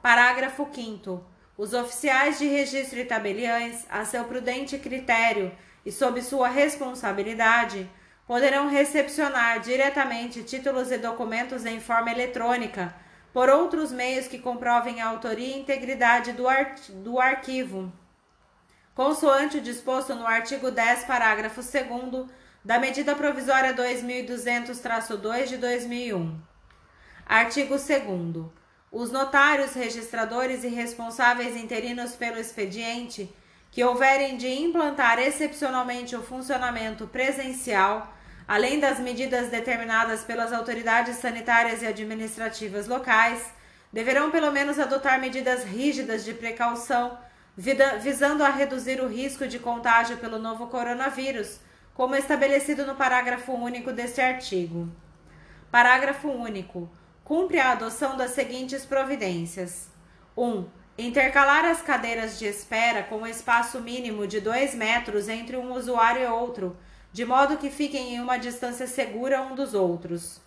Parágrafo 0.00 0.68
5 0.72 1.24
Os 1.56 1.74
oficiais 1.74 2.38
de 2.38 2.46
registro 2.46 3.00
e 3.00 3.04
tabeliães, 3.04 3.86
a 3.90 4.04
seu 4.04 4.24
prudente 4.24 4.78
critério 4.78 5.50
e 5.84 5.90
sob 5.90 6.22
sua 6.22 6.48
responsabilidade, 6.48 7.90
poderão 8.26 8.68
recepcionar 8.68 9.58
diretamente 9.60 10.44
títulos 10.44 10.92
e 10.92 10.98
documentos 10.98 11.66
em 11.66 11.80
forma 11.80 12.12
eletrônica 12.12 12.94
por 13.32 13.48
outros 13.48 13.90
meios 13.90 14.28
que 14.28 14.38
comprovem 14.38 15.00
a 15.00 15.08
autoria 15.08 15.56
e 15.56 15.58
integridade 15.58 16.32
do, 16.32 16.48
ar 16.48 16.74
do 16.90 17.18
arquivo, 17.18 17.92
consoante 18.98 19.58
o 19.58 19.60
disposto 19.60 20.12
no 20.12 20.26
artigo 20.26 20.72
10, 20.72 21.04
parágrafo 21.04 21.60
2 21.62 22.26
da 22.64 22.80
Medida 22.80 23.14
Provisória 23.14 23.72
2200-2 23.72 25.46
de 25.46 25.56
2001. 25.56 26.36
Artigo 27.24 27.76
2 27.76 28.50
Os 28.90 29.12
notários, 29.12 29.74
registradores 29.74 30.64
e 30.64 30.66
responsáveis 30.66 31.54
interinos 31.56 32.16
pelo 32.16 32.40
expediente 32.40 33.32
que 33.70 33.84
houverem 33.84 34.36
de 34.36 34.48
implantar 34.48 35.20
excepcionalmente 35.20 36.16
o 36.16 36.22
funcionamento 36.24 37.06
presencial 37.06 38.12
além 38.48 38.80
das 38.80 38.98
medidas 38.98 39.48
determinadas 39.48 40.24
pelas 40.24 40.52
autoridades 40.52 41.18
sanitárias 41.18 41.82
e 41.82 41.86
administrativas 41.86 42.88
locais, 42.88 43.46
deverão 43.92 44.32
pelo 44.32 44.50
menos 44.50 44.76
adotar 44.76 45.20
medidas 45.20 45.62
rígidas 45.62 46.24
de 46.24 46.34
precaução, 46.34 47.16
visando 47.58 48.44
a 48.44 48.50
reduzir 48.50 49.00
o 49.00 49.08
risco 49.08 49.48
de 49.48 49.58
contágio 49.58 50.18
pelo 50.18 50.38
novo 50.38 50.68
coronavírus, 50.68 51.58
como 51.92 52.14
estabelecido 52.14 52.86
no 52.86 52.94
parágrafo 52.94 53.52
único 53.52 53.92
deste 53.92 54.20
artigo. 54.20 54.88
Parágrafo 55.68 56.28
único. 56.28 56.88
Cumpre 57.24 57.58
a 57.58 57.72
adoção 57.72 58.16
das 58.16 58.30
seguintes 58.30 58.86
providências: 58.86 59.88
1. 60.36 60.48
Um, 60.48 60.68
intercalar 60.96 61.64
as 61.64 61.82
cadeiras 61.82 62.38
de 62.38 62.46
espera 62.46 63.02
com 63.02 63.26
espaço 63.26 63.80
mínimo 63.80 64.24
de 64.24 64.40
2 64.40 64.76
metros 64.76 65.28
entre 65.28 65.56
um 65.56 65.72
usuário 65.72 66.22
e 66.22 66.26
outro, 66.26 66.76
de 67.12 67.24
modo 67.24 67.56
que 67.56 67.70
fiquem 67.70 68.14
em 68.14 68.20
uma 68.20 68.38
distância 68.38 68.86
segura 68.86 69.42
um 69.42 69.56
dos 69.56 69.74
outros. 69.74 70.40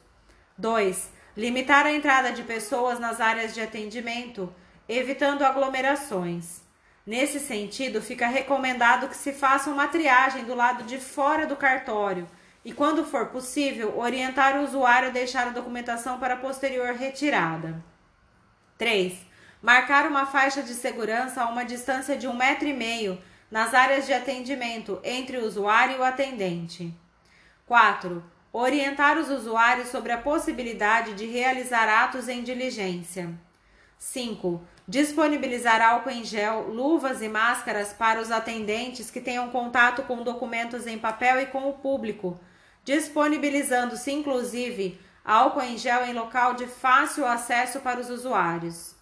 2. 0.57 1.09
Limitar 1.35 1.85
a 1.85 1.91
entrada 1.91 2.31
de 2.31 2.43
pessoas 2.43 2.99
nas 3.01 3.19
áreas 3.19 3.53
de 3.53 3.59
atendimento, 3.59 4.53
evitando 4.87 5.43
aglomerações. 5.43 6.70
Nesse 7.05 7.39
sentido, 7.39 8.01
fica 8.01 8.27
recomendado 8.27 9.07
que 9.07 9.17
se 9.17 9.33
faça 9.33 9.69
uma 9.69 9.87
triagem 9.87 10.45
do 10.45 10.53
lado 10.53 10.83
de 10.83 10.99
fora 10.99 11.47
do 11.47 11.55
cartório 11.55 12.27
e, 12.63 12.71
quando 12.71 13.03
for 13.03 13.27
possível, 13.27 13.97
orientar 13.97 14.57
o 14.57 14.63
usuário 14.63 15.09
a 15.09 15.11
deixar 15.11 15.47
a 15.47 15.51
documentação 15.51 16.19
para 16.19 16.37
posterior 16.37 16.93
retirada. 16.93 17.83
3. 18.77 19.19
Marcar 19.61 20.07
uma 20.07 20.25
faixa 20.25 20.61
de 20.61 20.73
segurança 20.73 21.41
a 21.41 21.49
uma 21.49 21.63
distância 21.63 22.15
de 22.15 22.27
um 22.27 22.35
metro 22.35 22.67
e 22.67 22.73
meio 22.73 23.19
nas 23.49 23.73
áreas 23.73 24.05
de 24.05 24.13
atendimento 24.13 24.99
entre 25.03 25.37
o 25.37 25.45
usuário 25.45 25.97
e 25.97 25.99
o 25.99 26.03
atendente. 26.03 26.93
4. 27.65 28.23
Orientar 28.53 29.17
os 29.17 29.29
usuários 29.29 29.89
sobre 29.89 30.11
a 30.11 30.17
possibilidade 30.17 31.13
de 31.13 31.25
realizar 31.25 31.87
atos 31.87 32.27
em 32.27 32.43
diligência. 32.43 33.29
5. 33.97 34.61
Disponibilizar 34.91 35.81
álcool 35.81 36.09
em 36.09 36.25
gel, 36.25 36.67
luvas 36.67 37.21
e 37.21 37.29
máscaras 37.29 37.93
para 37.93 38.19
os 38.19 38.29
atendentes 38.29 39.09
que 39.09 39.21
tenham 39.21 39.49
contato 39.49 40.01
com 40.01 40.21
documentos 40.21 40.85
em 40.85 40.99
papel 40.99 41.39
e 41.39 41.45
com 41.45 41.69
o 41.69 41.75
público, 41.75 42.37
disponibilizando-se 42.83 44.11
inclusive 44.11 44.99
álcool 45.23 45.61
em 45.61 45.77
gel 45.77 46.03
em 46.03 46.11
local 46.11 46.55
de 46.55 46.67
fácil 46.67 47.25
acesso 47.25 47.79
para 47.79 48.01
os 48.01 48.09
usuários. 48.09 48.93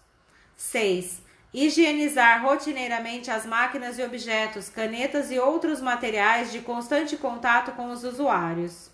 6. 0.54 1.22
Higienizar 1.52 2.40
rotineiramente 2.40 3.28
as 3.28 3.44
máquinas 3.44 3.98
e 3.98 4.04
objetos, 4.04 4.68
canetas 4.68 5.32
e 5.32 5.40
outros 5.40 5.80
materiais 5.80 6.52
de 6.52 6.60
constante 6.60 7.16
contato 7.16 7.72
com 7.72 7.90
os 7.90 8.04
usuários. 8.04 8.92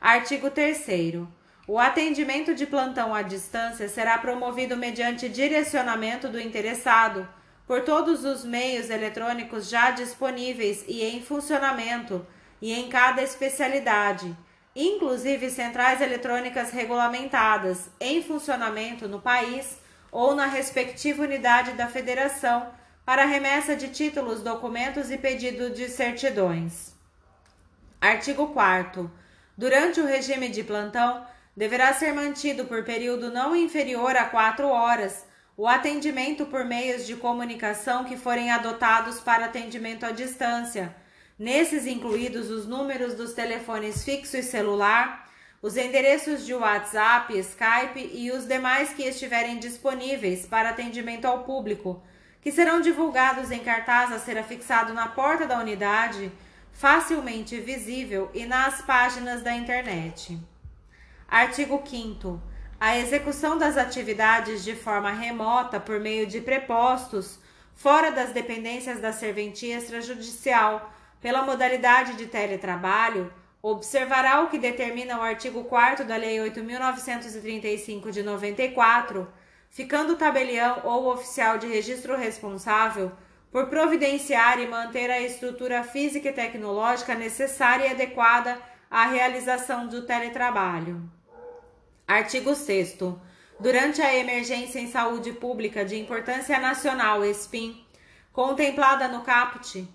Artigo 0.00 0.50
3. 0.50 0.84
O 1.68 1.78
atendimento 1.78 2.54
de 2.54 2.64
plantão 2.64 3.14
à 3.14 3.20
distância 3.20 3.90
será 3.90 4.16
promovido 4.16 4.74
mediante 4.74 5.28
direcionamento 5.28 6.26
do 6.26 6.40
interessado 6.40 7.28
por 7.66 7.82
todos 7.82 8.24
os 8.24 8.42
meios 8.42 8.88
eletrônicos 8.88 9.68
já 9.68 9.90
disponíveis 9.90 10.82
e 10.88 11.04
em 11.04 11.20
funcionamento 11.20 12.26
e 12.62 12.72
em 12.72 12.88
cada 12.88 13.22
especialidade, 13.22 14.34
inclusive 14.74 15.50
centrais 15.50 16.00
eletrônicas 16.00 16.70
regulamentadas 16.70 17.90
em 18.00 18.22
funcionamento 18.22 19.06
no 19.06 19.20
país 19.20 19.78
ou 20.10 20.34
na 20.34 20.46
respectiva 20.46 21.24
unidade 21.24 21.72
da 21.72 21.86
federação 21.86 22.70
para 23.04 23.26
remessa 23.26 23.76
de 23.76 23.88
títulos, 23.88 24.40
documentos 24.40 25.10
e 25.10 25.18
pedido 25.18 25.68
de 25.68 25.90
certidões. 25.90 26.94
Artigo 28.00 28.54
4 28.54 29.10
Durante 29.54 30.00
o 30.00 30.06
regime 30.06 30.48
de 30.48 30.62
plantão, 30.62 31.26
deverá 31.58 31.92
ser 31.92 32.14
mantido 32.14 32.66
por 32.66 32.84
período 32.84 33.32
não 33.32 33.56
inferior 33.56 34.14
a 34.14 34.26
quatro 34.26 34.68
horas 34.68 35.26
o 35.56 35.66
atendimento 35.66 36.46
por 36.46 36.64
meios 36.64 37.04
de 37.04 37.16
comunicação 37.16 38.04
que 38.04 38.16
forem 38.16 38.48
adotados 38.48 39.18
para 39.18 39.46
atendimento 39.46 40.06
à 40.06 40.12
distância, 40.12 40.94
nesses 41.36 41.84
incluídos 41.84 42.48
os 42.48 42.64
números 42.64 43.14
dos 43.14 43.32
telefones 43.32 44.04
fixo 44.04 44.36
e 44.36 44.42
celular, 44.44 45.28
os 45.60 45.76
endereços 45.76 46.46
de 46.46 46.54
WhatsApp, 46.54 47.36
Skype 47.36 48.08
e 48.14 48.30
os 48.30 48.46
demais 48.46 48.90
que 48.90 49.02
estiverem 49.02 49.58
disponíveis 49.58 50.46
para 50.46 50.70
atendimento 50.70 51.24
ao 51.24 51.42
público, 51.42 52.00
que 52.40 52.52
serão 52.52 52.80
divulgados 52.80 53.50
em 53.50 53.58
cartaz 53.58 54.12
a 54.12 54.20
ser 54.20 54.38
afixado 54.38 54.94
na 54.94 55.08
porta 55.08 55.44
da 55.44 55.58
unidade 55.58 56.30
facilmente 56.72 57.58
visível 57.58 58.30
e 58.32 58.46
nas 58.46 58.80
páginas 58.82 59.42
da 59.42 59.52
internet. 59.52 60.38
Artigo 61.30 61.82
5 61.84 62.40
A 62.80 62.96
execução 62.96 63.58
das 63.58 63.76
atividades 63.76 64.64
de 64.64 64.74
forma 64.74 65.10
remota 65.10 65.78
por 65.78 66.00
meio 66.00 66.26
de 66.26 66.40
prepostos 66.40 67.38
fora 67.74 68.10
das 68.10 68.32
dependências 68.32 68.98
da 68.98 69.12
serventia 69.12 69.76
extrajudicial 69.76 70.90
pela 71.20 71.42
modalidade 71.42 72.16
de 72.16 72.28
teletrabalho 72.28 73.30
observará 73.60 74.40
o 74.40 74.48
que 74.48 74.58
determina 74.58 75.18
o 75.18 75.22
artigo 75.22 75.64
4 75.64 76.06
da 76.06 76.16
Lei 76.16 76.38
8.935 76.38 78.10
de 78.10 78.22
94, 78.22 79.28
ficando 79.68 80.14
o 80.14 80.16
tabelião 80.16 80.80
ou 80.84 81.12
oficial 81.12 81.58
de 81.58 81.66
registro 81.66 82.16
responsável 82.16 83.12
por 83.52 83.66
providenciar 83.66 84.58
e 84.58 84.66
manter 84.66 85.10
a 85.10 85.20
estrutura 85.20 85.84
física 85.84 86.30
e 86.30 86.32
tecnológica 86.32 87.14
necessária 87.14 87.88
e 87.88 87.90
adequada 87.90 88.58
à 88.90 89.08
realização 89.08 89.86
do 89.86 90.06
teletrabalho. 90.06 91.17
Artigo 92.08 92.54
6 92.54 92.96
Durante 93.60 94.00
a 94.00 94.16
emergência 94.16 94.80
em 94.80 94.90
saúde 94.90 95.30
pública 95.30 95.84
de 95.84 95.94
importância 95.94 96.58
nacional 96.58 97.22
(SPIN), 97.22 97.84
contemplada 98.32 99.08
no 99.08 99.20
caput, 99.20 99.86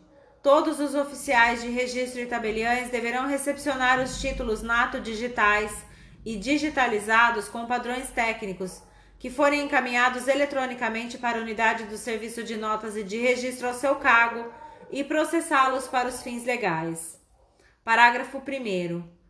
todos 0.43 0.79
os 0.79 0.93
oficiais 0.93 1.63
de 1.63 1.69
registro 1.69 2.21
e 2.21 2.27
tabeliães 2.27 2.91
deverão 2.91 3.25
recepcionar 3.25 3.99
os 3.99 4.21
títulos 4.21 4.61
nato 4.61 4.99
digitais 4.99 5.75
e 6.23 6.37
digitalizados 6.37 7.47
com 7.47 7.65
padrões 7.65 8.11
técnicos 8.11 8.83
que 9.17 9.31
forem 9.31 9.63
encaminhados 9.63 10.27
eletronicamente 10.27 11.17
para 11.17 11.39
a 11.39 11.41
unidade 11.41 11.85
do 11.85 11.97
serviço 11.97 12.43
de 12.43 12.55
notas 12.55 12.95
e 12.95 13.03
de 13.03 13.17
registro 13.17 13.69
ao 13.69 13.73
seu 13.73 13.95
cargo 13.95 14.53
e 14.91 15.03
processá-los 15.03 15.87
para 15.87 16.09
os 16.09 16.21
fins 16.21 16.45
legais. 16.45 17.19
Parágrafo 17.83 18.37
1. 18.37 19.22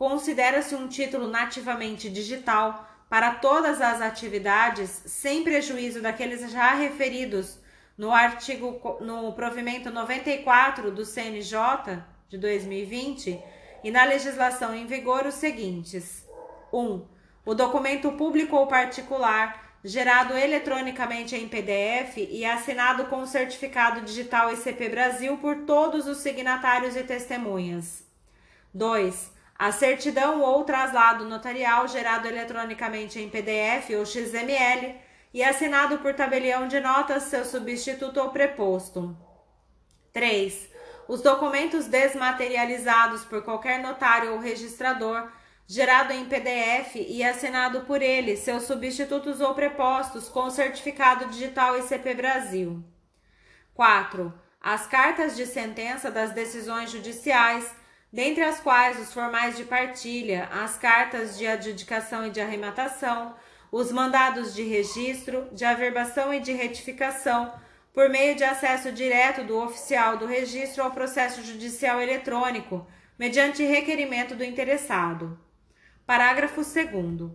Considera-se 0.00 0.74
um 0.74 0.88
título 0.88 1.28
nativamente 1.28 2.08
digital 2.08 2.88
para 3.06 3.34
todas 3.34 3.82
as 3.82 4.00
atividades, 4.00 4.88
sem 5.04 5.44
prejuízo 5.44 6.00
daqueles 6.00 6.50
já 6.50 6.72
referidos 6.72 7.58
no 7.98 8.10
artigo 8.10 8.80
no 9.02 9.30
provimento 9.34 9.90
94 9.90 10.90
do 10.90 11.04
CNJ 11.04 12.02
de 12.30 12.38
2020 12.38 13.38
e 13.84 13.90
na 13.90 14.04
legislação 14.04 14.74
em 14.74 14.86
vigor 14.86 15.26
os 15.26 15.34
seguintes: 15.34 16.26
1. 16.72 16.78
Um, 16.78 17.06
o 17.44 17.54
documento 17.54 18.10
público 18.12 18.56
ou 18.56 18.66
particular, 18.66 19.76
gerado 19.84 20.32
eletronicamente 20.34 21.36
em 21.36 21.46
PDF 21.46 22.16
e 22.16 22.42
assinado 22.46 23.04
com 23.04 23.26
certificado 23.26 24.00
digital 24.00 24.50
ICP 24.50 24.88
Brasil 24.88 25.36
por 25.36 25.66
todos 25.66 26.06
os 26.06 26.16
signatários 26.16 26.96
e 26.96 27.02
testemunhas. 27.02 28.02
2. 28.72 29.39
A 29.60 29.72
certidão 29.72 30.40
ou 30.40 30.64
traslado 30.64 31.26
notarial 31.26 31.86
gerado 31.86 32.26
eletronicamente 32.26 33.20
em 33.20 33.28
PDF 33.28 33.90
ou 33.90 34.06
XML 34.06 34.96
e 35.34 35.44
assinado 35.44 35.98
por 35.98 36.14
tabelião 36.14 36.66
de 36.66 36.80
notas, 36.80 37.24
seu 37.24 37.44
substituto 37.44 38.18
ou 38.18 38.30
preposto. 38.30 39.14
3. 40.14 40.66
Os 41.06 41.20
documentos 41.20 41.84
desmaterializados 41.84 43.26
por 43.26 43.42
qualquer 43.42 43.82
notário 43.82 44.32
ou 44.32 44.38
registrador 44.38 45.30
gerado 45.66 46.14
em 46.14 46.24
PDF 46.24 46.94
e 46.94 47.22
assinado 47.22 47.82
por 47.82 48.00
ele, 48.00 48.38
seus 48.38 48.62
substitutos 48.62 49.42
ou 49.42 49.54
prepostos 49.54 50.30
com 50.30 50.48
certificado 50.48 51.26
digital 51.26 51.78
ICP 51.78 52.14
Brasil. 52.14 52.82
4. 53.74 54.32
As 54.58 54.86
cartas 54.86 55.36
de 55.36 55.44
sentença 55.44 56.10
das 56.10 56.32
decisões 56.32 56.90
judiciais, 56.90 57.78
dentre 58.12 58.42
as 58.42 58.58
quais 58.60 58.98
os 58.98 59.12
formais 59.12 59.56
de 59.56 59.64
partilha, 59.64 60.48
as 60.52 60.76
cartas 60.76 61.38
de 61.38 61.46
adjudicação 61.46 62.26
e 62.26 62.30
de 62.30 62.40
arrematação, 62.40 63.34
os 63.70 63.92
mandados 63.92 64.52
de 64.52 64.62
registro, 64.62 65.48
de 65.52 65.64
averbação 65.64 66.34
e 66.34 66.40
de 66.40 66.52
retificação, 66.52 67.52
por 67.92 68.08
meio 68.08 68.34
de 68.34 68.44
acesso 68.44 68.90
direto 68.90 69.44
do 69.44 69.58
oficial 69.58 70.16
do 70.16 70.26
registro 70.26 70.82
ao 70.82 70.90
processo 70.90 71.42
judicial 71.42 72.00
eletrônico, 72.00 72.86
mediante 73.18 73.62
requerimento 73.62 74.34
do 74.34 74.44
interessado. 74.44 75.38
Parágrafo 76.06 76.62
2. 76.62 77.30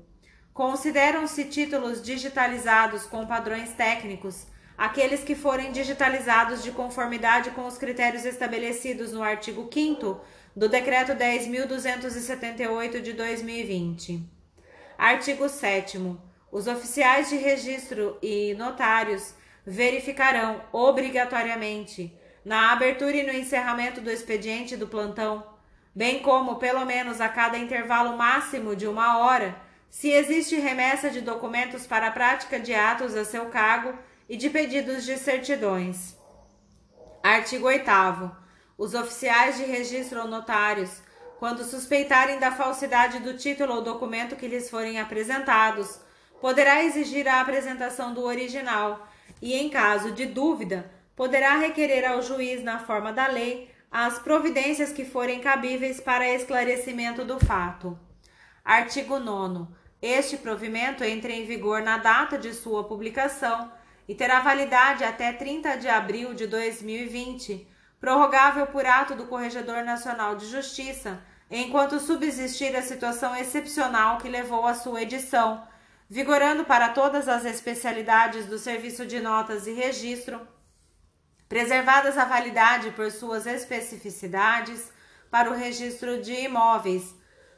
Consideram-se 0.53 1.45
títulos 1.45 2.01
digitalizados 2.01 3.05
com 3.05 3.25
padrões 3.25 3.71
técnicos 3.73 4.47
aqueles 4.77 5.23
que 5.23 5.35
forem 5.35 5.71
digitalizados 5.71 6.61
de 6.63 6.71
conformidade 6.71 7.51
com 7.51 7.65
os 7.65 7.77
critérios 7.77 8.25
estabelecidos 8.25 9.13
no 9.13 9.23
artigo 9.23 9.69
5 9.71 10.19
do 10.55 10.69
Decreto 10.69 11.11
10.278 11.11 13.01
de 13.01 13.11
2020. 13.11 14.23
Artigo 14.97 15.49
7. 15.49 16.15
Os 16.49 16.67
oficiais 16.67 17.29
de 17.29 17.35
registro 17.35 18.17
e 18.21 18.53
notários 18.53 19.35
verificarão 19.65 20.61
obrigatoriamente, 20.71 22.17
na 22.45 22.71
abertura 22.71 23.17
e 23.17 23.23
no 23.23 23.33
encerramento 23.33 23.99
do 23.99 24.09
expediente 24.09 24.77
do 24.77 24.87
plantão, 24.87 25.45
bem 25.93 26.21
como 26.21 26.55
pelo 26.55 26.85
menos 26.85 27.19
a 27.19 27.27
cada 27.27 27.57
intervalo 27.57 28.15
máximo 28.15 28.77
de 28.77 28.87
uma 28.87 29.17
hora, 29.17 29.59
se 29.89 30.09
existe 30.09 30.55
remessa 30.55 31.09
de 31.09 31.19
documentos 31.19 31.85
para 31.85 32.07
a 32.07 32.11
prática 32.11 32.59
de 32.59 32.73
atos 32.73 33.13
a 33.15 33.25
seu 33.25 33.47
cargo 33.47 33.93
e 34.29 34.37
de 34.37 34.49
pedidos 34.49 35.03
de 35.03 35.17
certidões. 35.17 36.15
Artigo 37.21 37.67
8 37.67 38.44
Os 38.77 38.93
oficiais 38.93 39.57
de 39.57 39.63
registro 39.63 40.21
ou 40.21 40.27
notários, 40.27 41.01
quando 41.39 41.63
suspeitarem 41.63 42.39
da 42.39 42.51
falsidade 42.51 43.19
do 43.19 43.37
título 43.37 43.75
ou 43.75 43.81
documento 43.81 44.35
que 44.35 44.47
lhes 44.47 44.69
forem 44.69 44.99
apresentados, 44.99 45.99
poderá 46.41 46.83
exigir 46.83 47.27
a 47.27 47.39
apresentação 47.39 48.13
do 48.13 48.21
original 48.23 49.07
e, 49.41 49.53
em 49.53 49.69
caso 49.69 50.11
de 50.11 50.25
dúvida, 50.25 50.91
poderá 51.15 51.57
requerer 51.57 52.05
ao 52.05 52.21
juiz, 52.21 52.63
na 52.63 52.79
forma 52.79 53.13
da 53.13 53.27
lei, 53.27 53.69
as 53.89 54.19
providências 54.19 54.91
que 54.91 55.05
forem 55.05 55.39
cabíveis 55.39 56.01
para 56.01 56.27
esclarecimento 56.27 57.23
do 57.23 57.39
fato. 57.39 57.97
Artigo 58.63 59.19
9. 59.19 59.67
Este 60.01 60.35
provimento 60.35 61.03
entra 61.03 61.31
em 61.31 61.45
vigor 61.45 61.81
na 61.81 61.97
data 61.97 62.37
de 62.37 62.53
sua 62.53 62.83
publicação 62.83 63.71
e 64.07 64.13
terá 64.13 64.41
validade 64.41 65.03
até 65.03 65.31
30 65.31 65.77
de 65.77 65.87
abril 65.87 66.33
de 66.33 66.45
2020, 66.45 67.67
prorrogável 67.99 68.67
por 68.67 68.85
ato 68.85 69.15
do 69.15 69.25
Corregedor 69.25 69.83
Nacional 69.83 70.35
de 70.35 70.47
Justiça, 70.47 71.21
enquanto 71.49 71.99
subsistir 71.99 72.75
a 72.75 72.81
situação 72.81 73.35
excepcional 73.35 74.17
que 74.17 74.29
levou 74.29 74.65
à 74.65 74.73
sua 74.73 75.01
edição, 75.01 75.65
vigorando 76.09 76.65
para 76.65 76.89
todas 76.89 77.27
as 77.27 77.45
especialidades 77.45 78.45
do 78.45 78.57
Serviço 78.57 79.05
de 79.05 79.19
Notas 79.19 79.67
e 79.67 79.73
Registro, 79.73 80.47
preservadas 81.47 82.17
a 82.17 82.25
validade 82.25 82.91
por 82.91 83.11
suas 83.11 83.45
especificidades 83.45 84.91
para 85.29 85.49
o 85.49 85.53
registro 85.53 86.21
de 86.21 86.33
imóveis, 86.33 87.15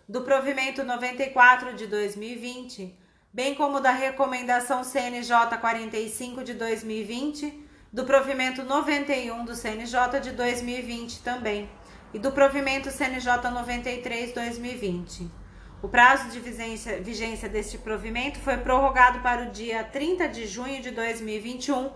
do 0.08 0.22
provimento 0.22 0.84
94 0.84 1.74
de 1.74 1.86
2020, 1.88 2.98
bem 3.34 3.54
como 3.56 3.82
da 3.82 3.92
recomendação 3.92 4.84
CNJ 4.84 5.58
45 5.60 6.44
de 6.44 6.54
2020, 6.54 7.67
do 7.92 8.04
provimento 8.04 8.64
91 8.64 9.46
do 9.46 9.56
CNJ 9.56 10.20
de 10.22 10.32
2020 10.32 11.22
também, 11.22 11.70
e 12.14 12.20
do 12.20 12.32
provimento 12.32 12.90
CNJ 12.90 13.50
93 13.52 14.34
2020. 14.34 15.30
O 15.82 15.88
prazo 15.88 16.30
de 16.30 16.40
vigência, 16.40 17.00
vigência 17.02 17.48
deste 17.48 17.78
provimento 17.78 18.40
foi 18.40 18.58
prorrogado 18.58 19.20
para 19.20 19.44
o 19.44 19.52
dia 19.52 19.84
30 19.84 20.28
de 20.28 20.48
junho 20.48 20.82
de 20.82 20.92
2021, 20.92 21.92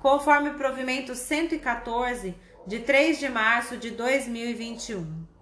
conforme 0.00 0.50
o 0.50 0.54
provimento 0.54 1.14
114 1.14 2.34
de 2.66 2.78
3 2.80 3.18
de 3.18 3.28
março 3.28 3.76
de 3.76 3.90
2021. 3.90 5.35